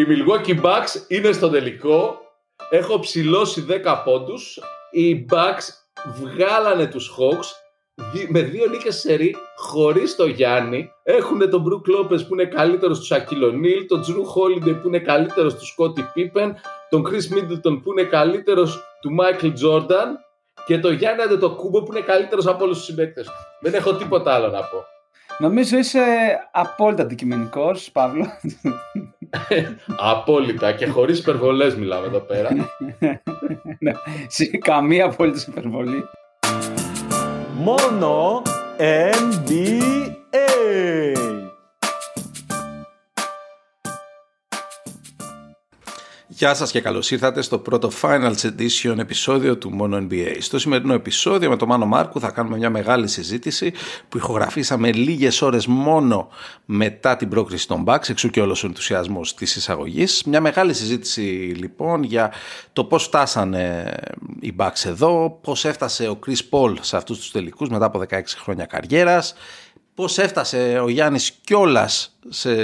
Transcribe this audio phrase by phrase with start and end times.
[0.00, 2.20] Οι Milwaukee Bucks είναι στο τελικό.
[2.70, 4.58] Έχω ψηλώσει 10 πόντους.
[4.90, 5.64] Οι Bucks
[6.22, 7.46] βγάλανε τους Hawks
[8.28, 10.90] με δύο νίκες σερί χωρίς το Γιάννη.
[11.02, 15.54] Έχουν τον Μπρουκ Λόπες που είναι καλύτερος του Σακυλονίλ, τον Τζρου Χόλιντε που είναι καλύτερος
[15.54, 16.56] του Σκότι Πίπεν,
[16.90, 20.18] τον Chris Middleton που είναι καλύτερος του Μάικλ Τζόρνταν
[20.66, 23.28] και τον Γιάννη το Κούμπο που είναι καλύτερος από όλους τους συμπαίκτες
[23.60, 24.84] Δεν έχω τίποτα άλλο να πω.
[25.40, 26.00] Νομίζω είσαι
[26.50, 28.26] απόλυτα αντικειμενικός, Παύλο.
[29.96, 32.48] απόλυτα και χωρίς υπερβολές μιλάμε εδώ πέρα.
[33.78, 33.92] ναι,
[34.58, 36.04] καμία απόλυτης υπερβολή.
[37.54, 38.42] Μόνο
[39.08, 40.00] NBA.
[46.40, 50.36] Γεια σας και καλώς ήρθατε στο πρώτο Finals Edition επεισόδιο του Mono NBA.
[50.38, 53.72] Στο σημερινό επεισόδιο με τον Μάνο Μάρκου θα κάνουμε μια μεγάλη συζήτηση
[54.08, 56.28] που ηχογραφήσαμε λίγες ώρες μόνο
[56.64, 60.22] μετά την πρόκριση των Bucks, εξού και όλος ο ενθουσιασμός της εισαγωγής.
[60.26, 61.20] Μια μεγάλη συζήτηση
[61.56, 62.32] λοιπόν για
[62.72, 63.94] το πώς φτάσανε
[64.40, 68.20] οι Bucks εδώ, πώς έφτασε ο Chris Paul σε αυτούς τους τελικούς μετά από 16
[68.42, 69.34] χρόνια καριέρας,
[69.94, 72.54] πώς έφτασε ο Γιάννης κιόλας σε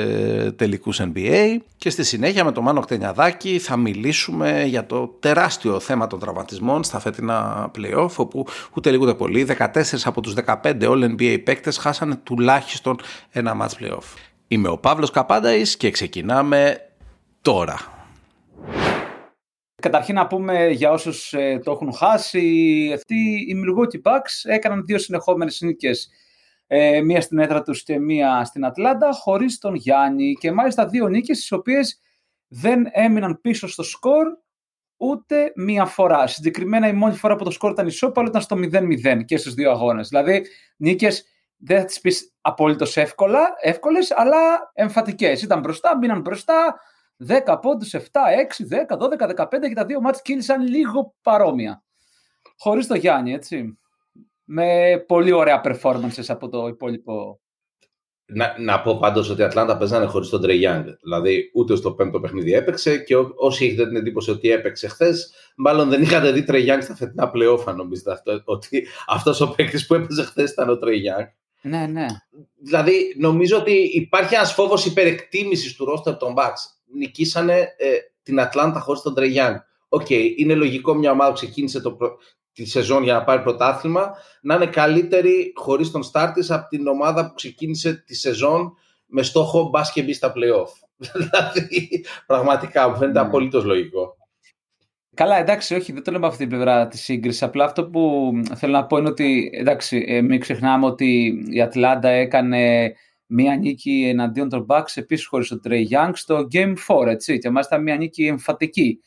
[0.52, 6.06] τελικούς NBA και στη συνέχεια με τον Μάνο Κτενιαδάκη θα μιλήσουμε για το τεράστιο θέμα
[6.06, 11.14] των τραυματισμών στα φετινά playoff όπου ούτε λίγο ούτε πολύ 14 από τους 15 All
[11.16, 12.96] NBA παίκτες χάσανε τουλάχιστον
[13.30, 14.04] ένα match playoff.
[14.48, 16.90] Είμαι ο Παύλος Καπάνταης και ξεκινάμε
[17.42, 17.78] τώρα.
[19.82, 23.14] Καταρχήν να πούμε για όσους ε, το έχουν χάσει, αυτοί
[23.48, 26.10] οι Milwaukee Bucks έκαναν δύο συνεχόμενες νίκες
[26.66, 31.08] ε, μία στην έδρα τους και μία στην Ατλάντα, χωρίς τον Γιάννη και μάλιστα δύο
[31.08, 32.00] νίκες τις οποίες
[32.48, 34.26] δεν έμειναν πίσω στο σκορ
[34.96, 36.26] ούτε μία φορά.
[36.26, 39.70] Συγκεκριμένα η μόνη φορά που το σκορ ήταν ισόπαλο ήταν στο 0-0 και στους δύο
[39.70, 40.08] αγώνες.
[40.08, 41.24] Δηλαδή νίκες
[41.56, 45.42] δεν θα τις πεις απολύτως εύκολα, εύκολες, αλλά εμφατικές.
[45.42, 46.80] Ήταν μπροστά, μείναν μπροστά,
[47.16, 48.00] 10 πόντους, 7,
[48.30, 51.82] 6, 10, 12, 15 και τα δύο μάτς κύλησαν λίγο παρόμοια.
[52.58, 53.78] Χωρίς το Γιάννη, έτσι
[54.46, 57.40] με πολύ ωραία performances από το υπόλοιπο.
[58.28, 60.84] Να, να πω πάντως ότι η Ατλάντα παίζανε χωρίς τον Trae Young.
[61.02, 65.32] Δηλαδή, ούτε στο πέμπτο παιχνίδι έπαιξε και ό, όσοι έχετε την εντύπωση ότι έπαιξε χθες,
[65.56, 69.86] μάλλον δεν είχατε δει Trae Young στα φετινά πλεόφα, νομίζετε αυτό, ότι αυτός ο παίκτης
[69.86, 71.26] που έπαιζε χθες ήταν ο Trae Young.
[71.62, 72.06] Ναι, ναι.
[72.62, 76.92] Δηλαδή, νομίζω ότι υπάρχει ένας φόβος υπερεκτίμησης του ρόστερ των Bucks.
[76.94, 79.56] Νικήσανε ε, την Ατλάντα χωρίς τον Trae Young.
[79.88, 81.96] Οκ, okay, είναι λογικό μια ομάδα που ξεκίνησε το,
[82.56, 86.86] τη σεζόν για να πάρει πρωτάθλημα να είναι καλύτερη χωρίς τον σταρ της από την
[86.86, 88.72] ομάδα που ξεκίνησε τη σεζόν
[89.06, 90.70] με στόχο μπας και μπει στα playoff.
[91.20, 93.24] δηλαδή, πραγματικά μου φαίνεται mm.
[93.24, 94.16] απολύτως λογικό.
[95.14, 97.42] Καλά, εντάξει, όχι, δεν το λέμε από αυτή την πλευρά της σύγκρισης.
[97.42, 102.08] Απλά αυτό που θέλω να πω είναι ότι, εντάξει, ε, μην ξεχνάμε ότι η Ατλάντα
[102.08, 102.94] έκανε
[103.26, 107.38] μία νίκη εναντίον των Bucks επίσης χωρίς τον Trey Young στο Game 4, έτσι.
[107.38, 109.00] Και μάλιστα μία νίκη εμφατική.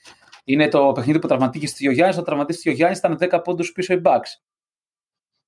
[0.49, 2.15] Είναι το παιχνίδι που τραυματίστηκε ο Γιάννη.
[2.15, 4.39] Το τραυματίστηκε ο Γιάννη ήταν 10 πόντους πίσω οι Bucks.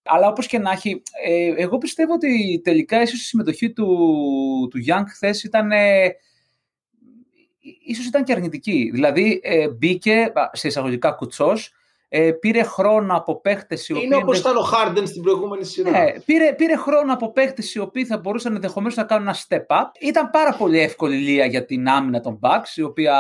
[0.04, 3.88] Αλλά όπως και να έχει, ε, εγώ πιστεύω ότι τελικά ίσως η συμμετοχή του,
[4.72, 5.72] του Young χθες ήταν.
[5.72, 6.16] Ε,
[7.86, 8.90] ίσως ήταν και αρνητική.
[8.94, 11.74] Δηλαδή ε, μπήκε σε εισαγωγικά κουτσός,
[12.10, 14.04] ε, πήρε χρόνο από παίχτες οι οποίοι.
[14.06, 15.92] Είναι όπω ήταν ο Χάρντεν στην προηγούμενη σειρά.
[15.92, 19.78] Ναι, πήρε, πήρε χρόνο από παίχτες οι οποίοι θα μπορούσαν ενδεχομένως να κάνουν ένα step
[19.78, 19.86] up.
[20.00, 23.16] Ήταν πάρα πολύ εύκολη λία για την άμυνα των Bucks, η οποία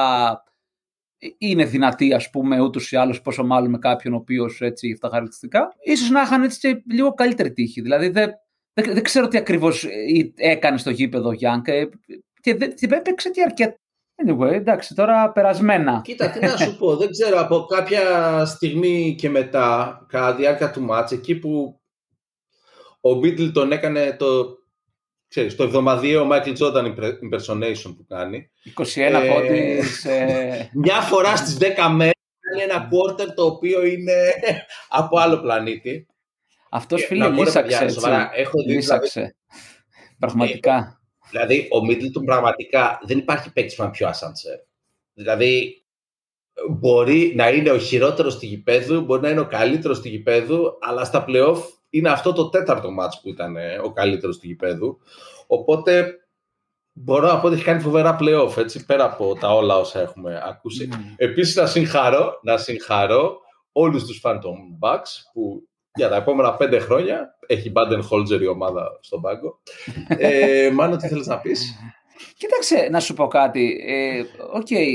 [1.38, 4.98] είναι δυνατή, ας πούμε, ούτως ή άλλως, πόσο μάλλον με κάποιον ο οποίος έτσι έχει
[4.98, 5.74] τα χαρακτηριστικά.
[5.98, 7.82] σω να είχαν έτσι και λίγο καλύτερη τύχη.
[7.82, 8.32] Δηλαδή δεν,
[8.74, 9.90] δεν, δεν ξέρω τι ακριβώς ε,
[10.36, 11.90] έκανε στο γήπεδο Γιάνκ ε,
[12.42, 13.76] και δεν έπαιξε και αρκετά.
[14.26, 16.02] Anyway, εντάξει, τώρα περασμένα.
[16.04, 18.02] Κοίτα, τι να σου πω, δεν ξέρω, από κάποια
[18.46, 21.82] στιγμή και μετά, κατά τη διάρκεια του μάτς, εκεί που
[23.02, 24.60] ο Μπίτλ τον έκανε το
[25.31, 28.52] ξέρεις, το εβδομαδιαίο Michael Jordan impersonation που κάνει.
[28.78, 29.84] 21 ε, πόντι.
[30.84, 34.34] Μια φορά στις 10 μέρες κάνει ένα quarter το οποίο είναι
[35.00, 36.08] από άλλο πλανήτη.
[36.70, 37.86] Αυτός φίλε λύσαξε.
[38.36, 39.36] Έχω δει, λύσαξε.
[40.20, 40.75] Πραγματικά.
[40.75, 44.56] Ε, δηλαδή, ο Middleton πραγματικά δεν υπάρχει παίκτης που είναι πιο ασάντσερ.
[45.14, 45.84] Δηλαδή,
[46.70, 51.05] μπορεί να είναι ο χειρότερος του γηπέδου, μπορεί να είναι ο καλύτερος του γηπέδου, αλλά
[51.05, 51.61] στα playoff
[51.91, 54.99] είναι αυτό το τέταρτο μάτς που ήταν ε, ο καλύτερος του γηπέδου.
[55.47, 56.16] Οπότε
[56.93, 60.41] μπορώ να πω ότι έχει κάνει φοβερά playoff, έτσι, πέρα από τα όλα όσα έχουμε
[60.46, 60.90] ακούσει.
[60.91, 60.96] Mm.
[61.16, 63.40] Επίσης να συγχαρώ, να συγχαρώ
[63.72, 68.97] όλους τους Phantom Bucks που για τα επόμενα πέντε χρόνια έχει Baden Holzer η ομάδα
[69.02, 69.59] στον πάγκο.
[70.08, 71.76] ε, Μάνο, τι θέλεις να πεις;
[72.38, 73.84] Κοίταξε, να σου πω κάτι.
[73.88, 74.23] Ε,
[74.59, 74.88] okay,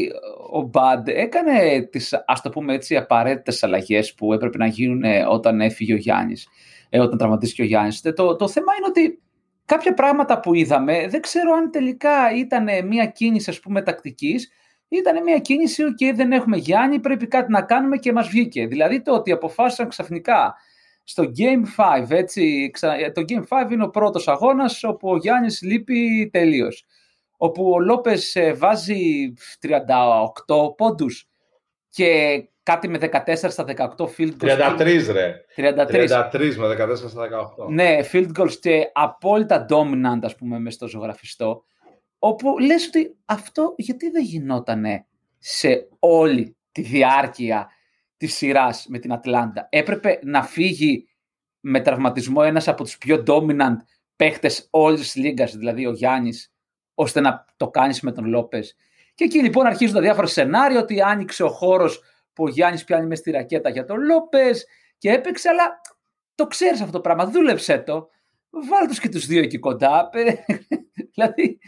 [0.52, 5.60] ο Μπαντ έκανε τις, ας το πούμε έτσι, απαραίτητες αλλαγές που έπρεπε να γίνουν όταν
[5.60, 6.48] έφυγε ο Γιάννης
[6.88, 8.00] ε, όταν τραυματίστηκε ο Γιάννης.
[8.00, 9.22] Το, το θέμα είναι ότι
[9.64, 14.50] κάποια πράγματα που είδαμε, δεν ξέρω αν τελικά ήταν μια κίνηση ας πούμε τακτικής,
[14.88, 18.66] ήταν μια κίνηση, ok, δεν έχουμε Γιάννη, πρέπει κάτι να κάνουμε και μας βγήκε.
[18.66, 20.54] Δηλαδή το ότι αποφάσισαν ξαφνικά
[21.04, 22.70] στο Game 5, έτσι,
[23.14, 26.86] το Game 5 είναι ο πρώτος αγώνας όπου ο Γιάννης λείπει τελείως.
[27.36, 29.32] Όπου ο Λόπες ε, βάζει
[30.46, 31.28] 38 πόντους
[31.88, 34.76] και κάτι με 14 στα 18 field goals.
[34.78, 35.34] 33 ρε.
[35.56, 36.30] 33.
[36.32, 37.28] 33 με 14 στα
[37.58, 37.68] 18.
[37.68, 41.64] Ναι, field goals και απόλυτα dominant ας πούμε μες στο ζωγραφιστό.
[42.18, 45.06] Όπου λες ότι αυτό γιατί δεν γινότανε
[45.38, 47.68] σε όλη τη διάρκεια
[48.16, 49.66] της σειράς με την Ατλάντα.
[49.70, 51.08] Έπρεπε να φύγει
[51.60, 53.76] με τραυματισμό ένας από τους πιο dominant
[54.16, 56.52] παίχτες όλης της λίγας, δηλαδή ο Γιάννης,
[56.98, 58.76] ώστε να το κάνεις με τον Lopez.
[59.14, 62.00] Και εκεί λοιπόν αρχίζουν τα διάφορα σενάρια ότι άνοιξε ο χώρος
[62.32, 64.66] που ο Γιάννης πιάνει μες στη ρακέτα για τον Λόπες
[64.98, 65.80] και έπαιξε, αλλά
[66.34, 68.08] το ξέρεις αυτό το πράγμα, δούλεψέ το.
[68.50, 70.10] Βάλ τους και τους δύο εκεί κοντά.
[71.14, 71.58] δηλαδή,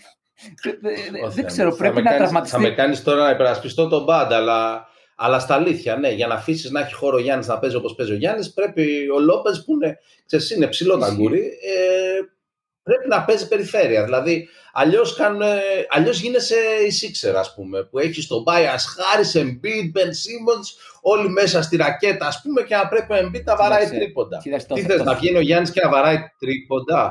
[1.34, 2.56] δεν ξέρω, πρέπει να τραυματιστεί.
[2.56, 4.86] Θα με κάνεις τώρα να υπερασπιστώ τον Μπάντα, αλλά
[5.20, 7.94] αλλά στα αλήθεια, ναι, για να αφήσεις να έχει χώρο ο Γιάννης να παίζει όπως
[7.94, 12.20] παίζει ο Γιάννης, πρέπει ο Λόπες που είναι, ξέρεις, είναι ψηλό ταγκούρι, ε,
[12.88, 14.04] πρέπει να παίζει περιφέρεια.
[14.04, 15.18] Δηλαδή, αλλιώς
[15.88, 16.56] αλλιώς γίνεσαι
[16.86, 20.68] η Σίξερ, ας πούμε, που έχεις τον Μπάια Χάρη, Embiid, Ben Simmons,
[21.00, 24.38] όλοι μέσα στη ρακέτα, ας πούμε, και να πρέπει ο Embiid να βαράει τρίποντα.
[24.74, 27.02] Τι θες, να βγαίνει ο Γιάννης και να βαράει τρίποντα;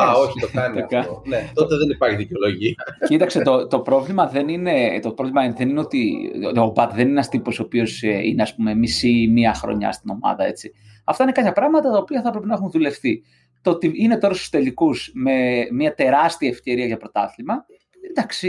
[0.00, 1.22] Α, όχι, το κάνει αυτό.
[1.26, 2.74] ναι, τότε δεν υπάρχει δικαιολογία.
[3.08, 7.10] Κοίταξε, το, το, πρόβλημα δεν είναι, το πρόβλημα δεν είναι ότι ο Μπατ δεν είναι
[7.10, 10.72] ένας τύπος ο οποίος ε, είναι, ας πούμε, μισή μία χρονιά στην ομάδα, έτσι.
[11.04, 13.22] Αυτά είναι κάποια πράγματα τα οποία θα πρέπει να έχουν δουλευτεί
[13.68, 17.66] το ότι είναι τώρα στους τελικούς με μια τεράστια ευκαιρία για πρωτάθλημα,
[18.10, 18.48] εντάξει,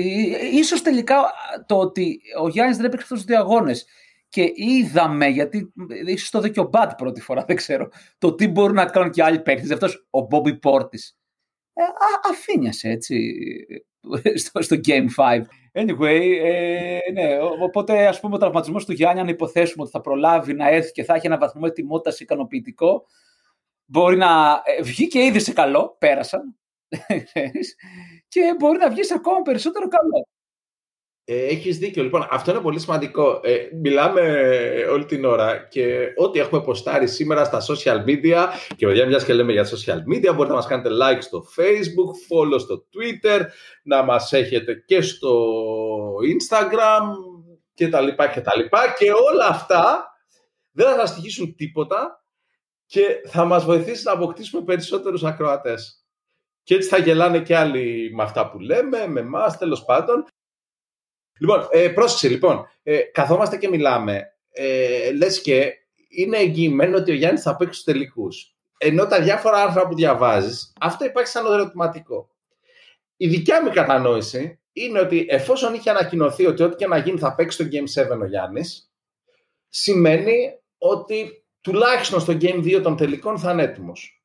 [0.54, 1.16] ίσως τελικά
[1.66, 3.86] το ότι ο Γιάννης δεν έπαιξε αυτούς τους δύο αγώνες
[4.30, 5.74] και είδαμε, γιατί
[6.06, 9.24] ίσως το δει ο Μπάτ πρώτη φορά, δεν ξέρω, το τι μπορούν να κάνουν και
[9.24, 11.18] άλλοι παίκτες, αυτός ο Μπόμπι Πόρτης.
[11.74, 11.84] Ε,
[12.32, 13.36] αφήνιασε έτσι
[14.36, 15.42] στο, στο Game 5.
[15.74, 20.54] Anyway, ε, ναι, οπότε ας πούμε ο τραυματισμός του Γιάννη, αν υποθέσουμε ότι θα προλάβει
[20.54, 23.06] να έρθει και θα έχει ένα βαθμό ετοιμότητας ικανοποιητικό,
[23.92, 26.58] Μπορεί να ε, βγει και ήδη σε καλό, πέρασαν,
[28.34, 30.28] και μπορεί να βγει ακόμα περισσότερο καλό.
[31.32, 32.04] Ε, έχεις δίκιο.
[32.04, 33.40] Λοιπόν, αυτό είναι πολύ σημαντικό.
[33.44, 34.22] Ε, μιλάμε
[34.92, 38.46] όλη την ώρα και ό,τι έχουμε ποστάρει σήμερα στα social media
[38.76, 42.12] και παιδιά μιας και λέμε για social media μπορείτε να μας κάνετε like στο facebook,
[42.30, 43.42] follow στο twitter,
[43.84, 45.56] να μας έχετε και στο
[46.40, 47.04] instagram
[47.74, 50.14] και τα λοιπά και τα λοιπά και όλα αυτά
[50.72, 52.19] δεν θα σας στοιχήσουν τίποτα
[52.90, 56.06] και θα μας βοηθήσει να αποκτήσουμε περισσότερους ακροατές.
[56.64, 60.26] Και έτσι θα γελάνε και άλλοι με αυτά που λέμε, με εμάς, τέλος πάντων.
[61.40, 65.74] Λοιπόν, ε, πρόσεξε λοιπόν, ε, καθόμαστε και μιλάμε, ε, λες και
[66.10, 68.56] είναι εγγυημένο ότι ο Γιάννης θα παίξει στους τελικούς.
[68.78, 72.30] Ενώ τα διάφορα άρθρα που διαβάζεις, αυτό υπάρχει σαν ερωτηματικό.
[73.18, 77.36] Η δικιά μου κατανόηση είναι ότι εφόσον είχε ανακοινωθεί ότι ό,τι και να γίνει θα
[77.36, 78.92] παίξει στο Game 7 ο Γιάννης,
[79.70, 84.20] σημαίνει ότι τουλάχιστον στο Game 2 των τελικών θα είναι έτοιμος.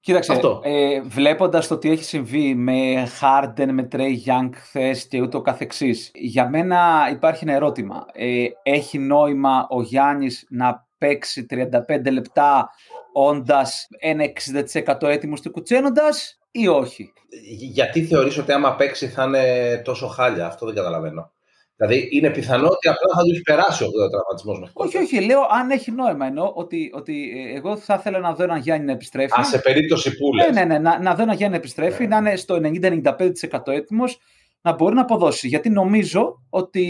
[0.00, 0.60] Κοίταξε, Αυτό.
[0.64, 6.10] Ε, βλέποντας το τι έχει συμβεί με Harden, με Trey Young χθες και ούτω καθεξής,
[6.14, 8.06] για μένα υπάρχει ένα ερώτημα.
[8.12, 12.70] Ε, έχει νόημα ο Γιάννης να παίξει 35 λεπτά
[13.12, 17.12] όντας ένα 60% έτοιμος και κουτσένοντας ή όχι;
[17.60, 21.30] Γιατί θεωρείς ότι άμα παίξει θα είναι τόσο χάλια, αυτό δεν καταλαβαίνω.
[21.76, 25.20] Δηλαδή είναι πιθανό ότι απλά θα τους έχει περάσει ο τραυματισμό μέχρι Όχι, όχι.
[25.20, 26.26] Λέω αν έχει νόημα.
[26.26, 29.40] Εννοώ ότι, ότι ε, εγώ θα ήθελα να δω έναν Γιάννη να επιστρέφει.
[29.40, 30.46] Α, σε περίπτωση που λες.
[30.46, 30.78] Ναι, ναι, ναι.
[30.78, 32.08] Να, να δω έναν Γιάννη να επιστρέφει, ναι.
[32.08, 34.18] να είναι στο 90-95% έτοιμος,
[34.60, 35.48] να μπορεί να αποδώσει.
[35.48, 36.86] Γιατί νομίζω ότι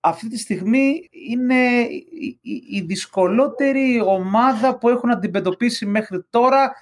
[0.00, 1.88] αυτή τη στιγμή είναι
[2.70, 6.72] η, δυσκολότερη ομάδα που έχουν αντιμετωπίσει μέχρι τώρα.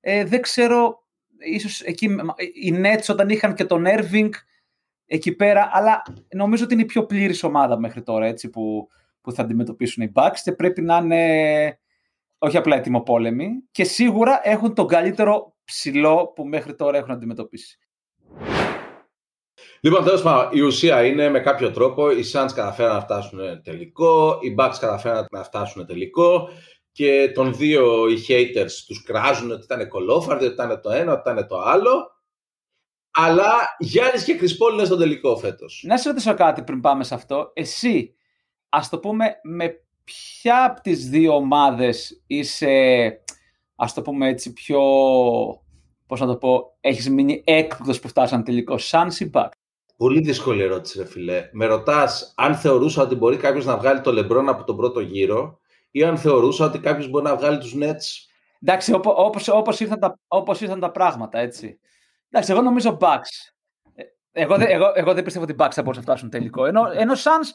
[0.00, 1.04] Ε, δεν ξέρω,
[1.38, 2.04] ίσως εκεί
[2.62, 4.30] οι Nets όταν είχαν και τον Irving
[5.08, 6.02] εκεί πέρα, αλλά
[6.34, 8.88] νομίζω ότι είναι η πιο πλήρης ομάδα μέχρι τώρα έτσι, που,
[9.20, 11.78] που θα αντιμετωπίσουν οι Bucks και πρέπει να είναι
[12.38, 17.78] όχι απλά ετοιμοπόλεμοι και σίγουρα έχουν τον καλύτερο ψηλό που μέχρι τώρα έχουν αντιμετωπίσει.
[19.80, 24.38] Λοιπόν, τέλος πάντων, η ουσία είναι με κάποιο τρόπο οι Suns καταφέραν να φτάσουν τελικό,
[24.42, 26.48] οι Bucks καταφέραν να φτάσουν τελικό
[26.92, 31.30] και των δύο οι haters τους κράζουν ότι ήταν κολόφαρδοι, ότι ήταν το ένα, ότι
[31.30, 32.17] ήταν το άλλο
[33.20, 35.82] αλλά Γιάννης και Κρυσπόλ είναι στον τελικό φέτος.
[35.86, 37.50] Να σε ρωτήσω κάτι πριν πάμε σε αυτό.
[37.54, 38.14] Εσύ,
[38.68, 42.76] ας το πούμε, με ποια από τις δύο ομάδες είσαι,
[43.76, 44.80] ας το πούμε έτσι, πιο.
[46.06, 49.30] Πώς να το πω, έχεις μείνει έκπληκτος που φτάσαν τελικό, σαν ή
[49.96, 51.48] Πολύ δύσκολη ερώτηση, ρε φιλέ.
[51.52, 55.58] Με ρωτάς αν θεωρούσα ότι μπορεί κάποιος να βγάλει το Λεμπρόν από τον πρώτο γύρο
[55.90, 58.28] ή αν θεωρούσα ότι κάποιος μπορεί να βγάλει τους Nets
[58.62, 61.78] Εντάξει, όπω όπως, όπως, ήρθαν τα, όπως ήρθαν τα πράγματα, έτσι.
[62.30, 63.52] Εντάξει, εγώ νομίζω Bucks.
[63.94, 64.02] Ε,
[64.42, 66.64] Εγώ, δεν- εγώ, εγώ δεν πιστεύω ότι οι Bucks θα μπορούσαν να φτάσουν τελικό.
[66.64, 67.48] Ενώ, ενώ Suns,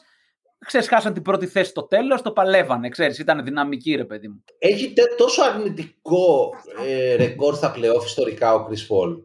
[0.66, 4.44] ξέρεις, χάσαν την πρώτη θέση στο τέλος, το παλεύανε, ξέρεις, ήταν δυναμική, ρε παιδί μου.
[4.58, 6.54] Έχει τε- τόσο αρνητικό
[6.86, 9.22] ε, ρεκόρ στα playoff ιστορικά ο Chris Paul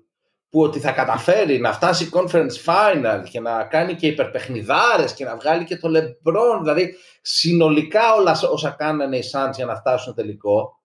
[0.49, 5.35] που ότι θα καταφέρει να φτάσει conference final και να κάνει και υπερπαιχνιδάρες και να
[5.37, 10.13] βγάλει και το LeBron, δηλαδή συνολικά όλα σ- όσα κάνανε οι Suns για να φτάσουν
[10.15, 10.78] τελικό.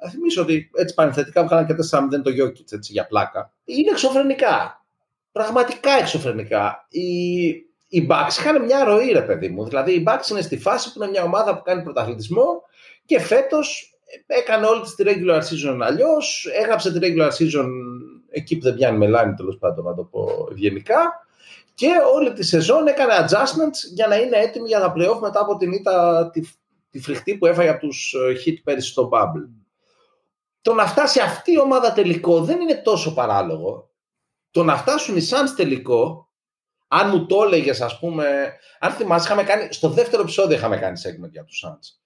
[0.00, 3.52] Θα θυμίσω ότι έτσι πανεθετικά βγάλαν και 4-0 το Jokic έτσι, για πλάκα.
[3.64, 4.84] Είναι εξωφρενικά.
[5.32, 6.86] Πραγματικά εξωφρενικά.
[6.88, 7.46] Οι,
[7.88, 9.64] οι Bucks είχαν μια ροή, ρε παιδί μου.
[9.64, 12.62] Δηλαδή, οι Bucks είναι στη φάση που είναι μια ομάδα που κάνει πρωταθλητισμό
[13.04, 17.68] και φέτος έκανε όλη της τη regular season αλλιώς, έγραψε τη regular season
[18.30, 21.26] εκεί που δεν πιάνει μελάνη τέλος πάντων να το πω ευγενικά
[21.74, 25.56] και όλη τη σεζόν έκανε adjustments για να είναι έτοιμη για τα playoff μετά από
[25.56, 26.40] την ήττα τη,
[26.90, 29.48] τη φρικτή που έφαγε από τους ε, hit πέρυσι στο bubble.
[30.68, 33.90] Το να φτάσει αυτή η ομάδα τελικό δεν είναι τόσο παράλογο.
[34.50, 36.30] Το να φτάσουν οι Suns τελικό,
[36.88, 41.00] αν μου το έλεγες, ας πούμε, αν θυμάσαι, είχαμε κάνει, στο δεύτερο επεισόδιο είχαμε κάνει
[41.04, 41.96] segment για τους Suns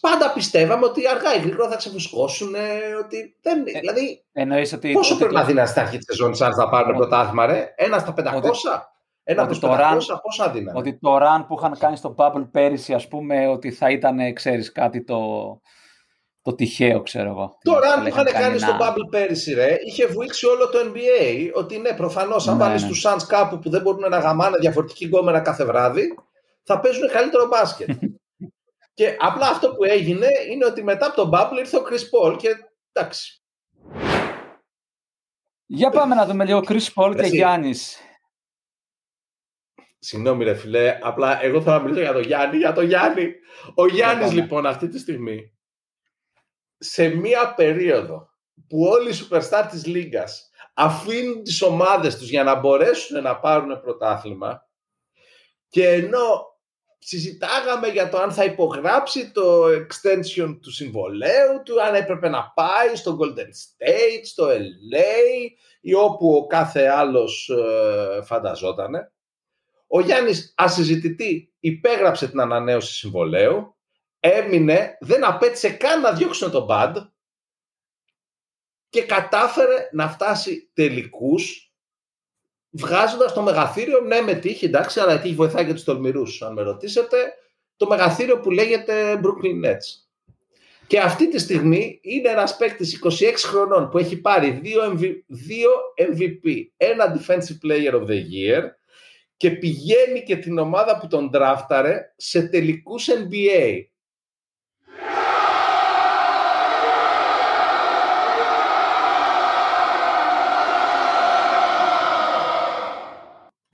[0.00, 2.54] πάντα πιστεύαμε ότι αργά ή γρήγορα θα ξεφουσκώσουν.
[3.04, 4.92] Ότι δεν, δηλαδή, Εννοείς ότι...
[4.92, 7.46] πόσο ότι πρέπει το- να δίνει στην αρχή της σεζόν σαν να πάρουν Ότι- πρωτάθλημα,
[7.46, 8.22] ρε; Ένα στα 500,
[9.24, 12.14] ένα ότι από το 500, run- πόσα δίνανε; Ότι το run που είχαν κάνει στο
[12.18, 15.18] Bubble πέρυσι, ας πούμε, ότι θα ήταν, ξέρεις, κάτι το,
[16.42, 17.58] το τυχαίο, ξέρω εγώ.
[17.62, 20.68] Το run Θα που είχαν λέγανε κάνει στο ένα- Bubble πέρυσι, ρε, είχε βουήξει όλο
[20.68, 21.50] το NBA.
[21.54, 22.88] Ότι ναι, προφανώς, αν Ναι, βάλεις ναι.
[22.88, 26.14] τους Suns κάπου που δεν μπορούν να γαμάνε διαφορετική γκόμενα κάθε βράδυ,
[26.62, 27.88] θα παίζουν καλύτερο μπάσκετ.
[28.94, 32.36] και απλά αυτό που έγινε είναι ότι μετά από τον Bubble ήρθε ο Chris Paul
[32.38, 32.48] και
[32.92, 33.42] εντάξει.
[35.66, 37.34] Για πάμε να δούμε λίγο Chris Paul και Εσύ.
[37.36, 37.98] Γιάννης.
[39.98, 43.32] Συγγνώμη ρε φιλέ, απλά εγώ θέλω να μιλήσω για τον Γιάννη, για τον Γιάννη.
[43.74, 44.40] Ο Γιάννης πάμε.
[44.40, 45.52] λοιπόν αυτή τη στιγμή,
[46.82, 48.28] σε μία περίοδο
[48.68, 53.80] που όλοι οι superstar της Λίγκας αφήνουν τις ομάδες τους για να μπορέσουν να πάρουν
[53.80, 54.66] πρωτάθλημα
[55.68, 56.52] και ενώ
[56.98, 62.96] συζητάγαμε για το αν θα υπογράψει το extension του συμβολέου του, αν έπρεπε να πάει
[62.96, 69.12] στο Golden State, στο LA ή όπου ο κάθε άλλος ε, φανταζότανε.
[69.86, 73.71] Ο Γιάννης ασυζητητή υπέγραψε την ανανέωση συμβολέου,
[74.24, 76.94] έμεινε, δεν απέτησε καν να διώξουν τον Bad
[78.88, 81.72] και κατάφερε να φτάσει τελικούς
[82.70, 86.52] βγάζοντας το μεγαθύριο, ναι με τύχη, εντάξει, αλλά η τύχη βοηθάει και τους τολμηρούς, αν
[86.52, 87.16] με ρωτήσετε,
[87.76, 90.02] το μεγαθύριο που λέγεται Brooklyn Nets.
[90.86, 95.70] Και αυτή τη στιγμή είναι ένας παίκτης 26 χρονών που έχει πάρει δύο, MV, δύο
[95.96, 98.62] MVP, ένα Defensive Player of the Year
[99.36, 103.91] και πηγαίνει και την ομάδα που τον δράφταρε σε τελικούς NBA.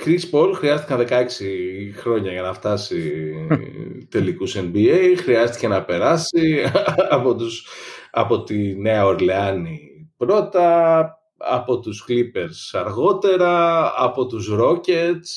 [0.09, 1.23] Chris Paul χρειάστηκαν 16
[1.97, 3.33] χρόνια για να φτάσει
[4.11, 5.15] τελικούς NBA.
[5.17, 6.65] Χρειάστηκε να περάσει
[7.17, 7.67] από, τους,
[8.11, 9.81] από τη Νέα Ορλεάνη
[10.17, 11.05] πρώτα,
[11.37, 15.29] από τους Clippers αργότερα, από τους Rockets,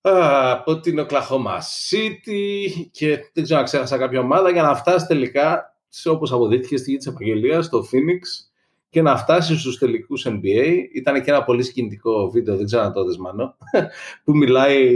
[0.00, 1.58] α, από την Oklahoma
[1.90, 6.76] City και δεν ξέρω αν ξέχασα κάποια ομάδα για να φτάσει τελικά, σε, όπως αποδείχθηκε
[6.76, 8.51] στη γη της Επαγγελίας, στο Phoenix
[8.92, 10.76] και να φτάσει στους τελικούς NBA.
[10.94, 13.56] Ήταν και ένα πολύ συγκινητικό βίντεο, δεν ξέρω αν το δεις Μάνο,
[14.24, 14.90] που μιλάει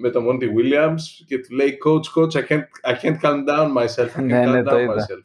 [0.00, 3.66] με τον Monty Williams και του λέει «Coach, coach, I can't, I can't calm down
[3.76, 4.94] myself, I can't Ναι, calm ναι, το down είδα.
[4.94, 5.22] myself».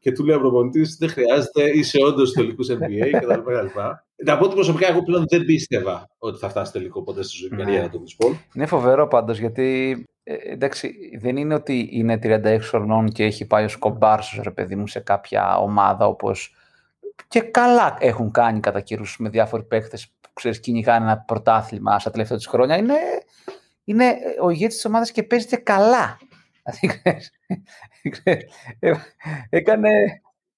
[0.00, 3.50] Και του λέει ο προπονητής «Δεν χρειάζεται, είσαι όντως στους τελικούς NBA» και τα λοιπά.
[3.50, 4.06] και τα λοιπά.
[4.24, 7.48] Να πω ότι προσωπικά εγώ πλέον δεν πίστευα ότι θα φτάσει τελικό ποτέ στη ζωή
[7.50, 7.56] Ναι.
[7.64, 8.32] καριέρα του Chris Paul.
[8.54, 13.64] Είναι φοβερό πάντως γιατί ε, εντάξει, δεν είναι ότι είναι 36 χρονών και έχει πάει
[13.64, 16.52] ο Σκομπάρσος ρε παιδί μου σε κάποια ομάδα όπως
[17.28, 22.10] και καλά έχουν κάνει κατά καιρούς με διάφοροι παίχτες που ξέρεις κυνηγάνε ένα πρωτάθλημα στα
[22.10, 22.76] τελευταία τους χρόνια.
[22.76, 22.94] Είναι,
[23.84, 26.18] είναι ο ηγέτης της ομάδας και παίζει και καλά.
[26.62, 27.30] Δηλαδή, ξέρεις,
[28.10, 28.44] ξέρεις,
[28.78, 28.92] ε,
[29.48, 29.88] έκανε,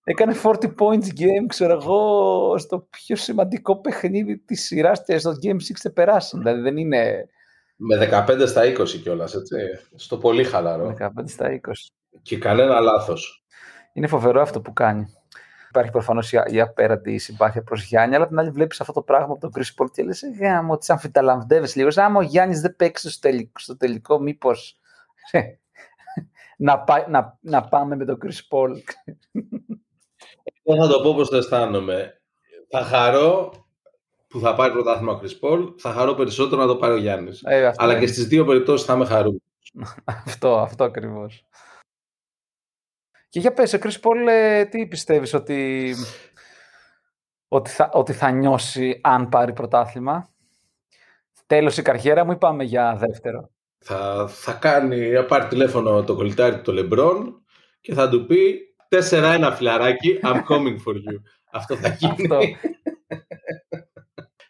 [0.04, 5.72] έκανε 40 points game, ξέρω εγώ, στο πιο σημαντικό παιχνίδι της σειράς, στο Game 6
[5.72, 6.40] ξεπεράσαν.
[6.40, 7.28] Δηλαδή δεν είναι
[7.76, 9.56] Με 15 στα 20 κιόλας, έτσι.
[9.94, 10.94] Στο πολύ χαλαρό.
[10.98, 11.58] 15 στα 20.
[12.22, 13.44] Και κανένα λάθος.
[13.92, 15.14] Είναι φοβερό αυτό που κάνει.
[15.70, 19.32] Υπάρχει προφανώς η, η απέραντη συμπάθεια προς Γιάννη, αλλά την άλλη βλέπεις αυτό το πράγμα
[19.32, 21.88] από τον Chris Paul και λες: Γάμο, τις αμφιταλαμβδεύεις λίγο.
[21.94, 24.78] Άμα ο Γιάννης δεν παίξει στο τελικό, στο τελικό μήπως.
[26.56, 28.76] να, πά- να, να πάμε με τον Chris Paul.
[30.62, 32.20] Εγώ θα το πω πώς το αισθάνομαι.
[32.68, 33.52] Θα χαρώ
[34.28, 37.42] που θα πάρει πρωτάθλημα ο Chris Paul, θα χαρώ περισσότερο να το πάρει ο Γιάννης.
[37.44, 38.00] Ε, αυτό, Αλλά είναι.
[38.00, 39.42] και στις δύο περιπτώσεις θα είμαι χαρούμενος.
[40.04, 41.44] αυτό, αυτό ακριβώς.
[43.30, 45.94] Και για πες, Chris Paul, ε, τι πιστεύεις ότι,
[47.48, 50.28] ότι, θα, ότι θα νιώσει αν πάρει πρωτάθλημα;
[51.46, 53.50] Τέλος η καριέρα μου ή πάμε για δεύτερο.
[53.78, 57.44] Θα, θα κάνει, θα πάρει τηλέφωνο το κολλητάρι του Λεμπρόν
[57.80, 58.60] και θα του πει
[59.10, 61.20] 4-1 φιλαράκι, I'm coming for you.
[61.58, 62.28] Αυτό θα γίνει.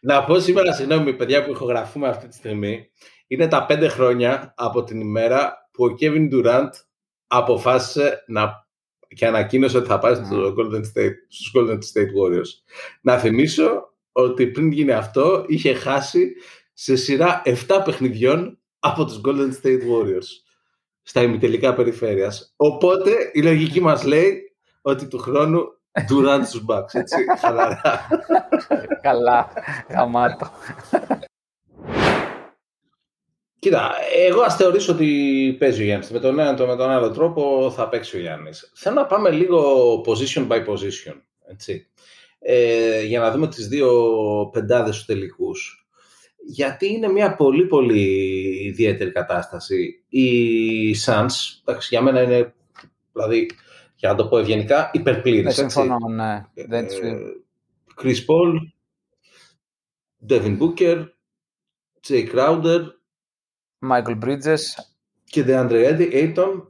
[0.00, 2.90] Να πω σήμερα, συγγνώμη παιδιά που ηχογραφούμε αυτή τη στιγμή,
[3.26, 6.70] είναι τα πέντε χρόνια από την ημέρα που ο Kevin Durant
[7.26, 8.68] αποφάσισε να
[9.14, 12.48] και ανακοίνωσε ότι θα πάει στο Golden State, στους Golden State Warriors.
[13.00, 16.32] Να θυμίσω ότι πριν γίνει αυτό είχε χάσει
[16.72, 20.28] σε σειρά 7 παιχνιδιών από τους Golden State Warriors
[21.02, 22.54] στα ημιτελικά περιφέρειας.
[22.56, 24.40] Οπότε η λογική μας λέει
[24.82, 28.08] ότι του χρόνου Durant στους Bucks, έτσι, χαλαρά.
[29.02, 29.48] Καλά,
[29.88, 30.50] γαμάτο.
[33.60, 33.92] Κοίτα,
[34.26, 36.10] εγώ ας θεωρήσω ότι παίζει ο Γιάννης.
[36.10, 38.70] Με τον ένα με τον άλλο τρόπο θα παίξει ο Γιάννης.
[38.74, 41.86] Θέλω να πάμε λίγο position by position, έτσι.
[42.38, 43.90] Ε, για να δούμε τις δύο
[44.52, 45.88] πεντάδες τους τελικούς.
[46.46, 48.02] Γιατί είναι μια πολύ πολύ
[48.64, 50.04] ιδιαίτερη κατάσταση.
[50.08, 52.54] Οι Suns, εντάξει, για μένα είναι,
[53.12, 53.50] δηλαδή,
[53.94, 55.44] για να το πω ευγενικά, υπερπλήρης.
[55.44, 56.44] Ναι, συμφωνώ, ναι.
[56.54, 57.16] Δεν ε,
[58.02, 58.54] Chris Paul,
[60.28, 61.06] Devin Booker,
[62.08, 62.80] Jay Crowder,
[63.88, 64.60] Michael Bridges
[65.24, 66.62] και DeAndre Ayton.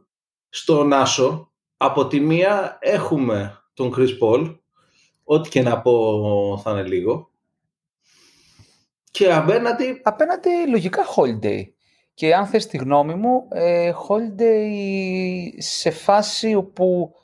[0.49, 4.59] Στον Άσο, από τη μία έχουμε τον Chris Paul,
[5.25, 7.31] ό,τι και να πω θα είναι λίγο.
[9.11, 10.01] Και απέναντι...
[10.05, 11.63] Απέναντι λογικά Holiday.
[12.15, 14.69] Και αν θες τη γνώμη μου, ε, Holiday
[15.57, 17.15] σε φάση όπου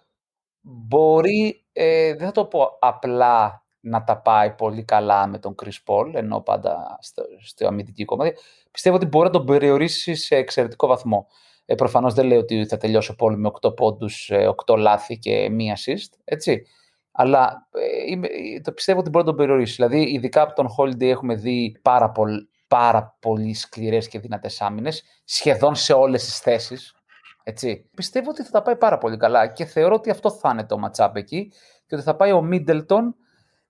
[0.61, 5.79] μπορεί, ε, δεν θα το πω απλά να τα πάει πολύ καλά με τον Chris
[5.87, 8.37] Paul, ενώ πάντα στο, στο αμυντική κομμάτι,
[8.71, 11.27] πιστεύω ότι μπορεί να τον περιορίσει σε εξαιρετικό βαθμό.
[11.65, 14.31] Ε, προφανώς δεν λέω ότι θα τελειώσει ο Paul με 8 πόντους,
[14.67, 16.67] 8 λάθη και μία assist, έτσι.
[17.13, 19.75] Αλλά ε, το πιστεύω ότι μπορεί να τον περιορίσει.
[19.75, 25.03] Δηλαδή, ειδικά από τον Holiday έχουμε δει πάρα, πολύ, πάρα πολύ σκληρές και δυνατές άμυνες,
[25.25, 26.95] σχεδόν σε όλες τις θέσεις.
[27.43, 27.91] Έτσι.
[27.95, 30.77] Πιστεύω ότι θα τα πάει πάρα πολύ καλά και θεωρώ ότι αυτό θα είναι το
[30.85, 31.53] matchup εκεί
[31.87, 33.03] και ότι θα πάει ο Middleton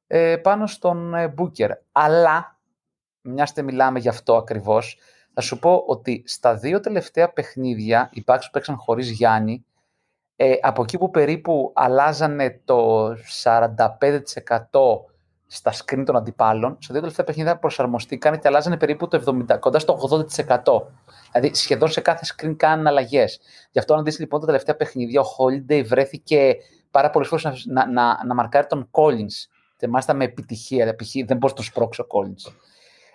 [0.07, 1.71] ε, πάνω στον ε, Booker.
[1.92, 2.59] Αλλά,
[3.21, 4.99] μιας μιλάμε γι' αυτό ακριβώς,
[5.35, 9.64] θα σου πω ότι στα δύο τελευταία παιχνίδια, οι Bucks που παίξαν χωρίς Γιάννη,
[10.37, 13.09] ε, από εκεί που περίπου αλλάζανε το
[13.42, 13.77] 45%
[15.47, 19.79] στα screen των αντιπάλων, στα δύο τελευταία παιχνίδια προσαρμοστήκαν και αλλάζανε περίπου το 70%, κοντά
[19.79, 19.99] στο
[20.45, 20.83] 80%.
[21.33, 23.40] Δηλαδή σχεδόν σε κάθε screen κάνουν αλλαγές.
[23.71, 26.57] Γι' αυτό, αν δεις λοιπόν τα τελευταία παιχνίδια, ο Holiday βρέθηκε
[26.90, 30.85] πάρα πολλές φορές να, να, να, να μαρκάρει τον Collins και μάλιστα με επιτυχία.
[31.27, 32.53] Δεν μπορεί να το σπρώξει ο Collins.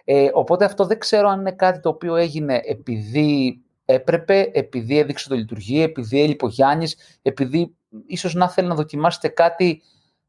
[0.04, 5.30] Ε, οπότε αυτό δεν ξέρω αν είναι κάτι το οποίο έγινε επειδή έπρεπε, επειδή έδειξε
[5.30, 9.82] το λειτουργεί, επειδή έλειπε ο Γιάννης, επειδή ίσως να θέλει να δοκιμάσετε κάτι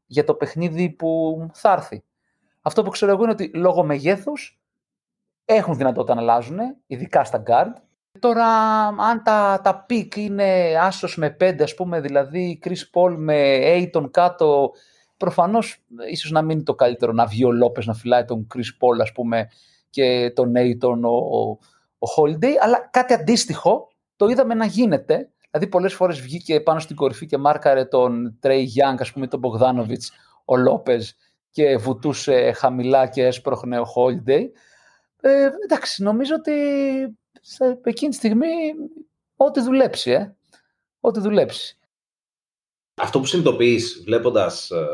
[0.05, 2.03] για το παιχνίδι που θα έρθει.
[2.61, 4.59] Αυτό που ξέρω εγώ είναι ότι λόγω μεγέθους
[5.45, 7.73] έχουν δυνατότητα να αλλάζουν, ειδικά στα guard.
[8.19, 8.47] Τώρα,
[8.87, 14.11] αν τα, τα pick είναι άσος με πέντε, ας πούμε, δηλαδή Chris Paul με Aiton
[14.11, 14.71] κάτω
[15.23, 18.57] Προφανώς ίσως να μην είναι το καλύτερο να βγει ο Λόπες να φυλάει τον Chris
[18.57, 19.49] Paul, ας πούμε,
[19.89, 21.49] και τον Nate ο,
[21.97, 25.29] ο Holiday, αλλά κάτι αντίστοιχο το είδαμε να γίνεται.
[25.51, 29.41] Δηλαδή, πολλές φορές βγήκε πάνω στην κορυφή και μάρκαρε τον Trey Young, ας πούμε, τον
[29.43, 30.03] Bogdanovic,
[30.45, 31.15] ο Λόπες
[31.49, 34.43] και βουτούσε χαμηλά και έσπροχνε ο Holiday.
[35.21, 36.53] Ε, εντάξει, νομίζω ότι
[37.41, 38.49] σε εκείνη τη στιγμή
[39.35, 40.35] ό,τι δουλέψει, ε.
[40.99, 41.77] Ό,τι δουλέψει.
[42.95, 44.85] Αυτό που συνειδητοποιείς βλέποντας ε,